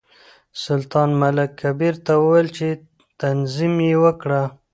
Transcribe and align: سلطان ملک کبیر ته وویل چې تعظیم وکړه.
سلطان 0.63 1.09
ملک 1.21 1.49
کبیر 1.61 1.95
ته 2.05 2.13
وویل 2.21 2.47
چې 2.57 2.67
تعظیم 3.19 3.75
وکړه. 4.03 4.41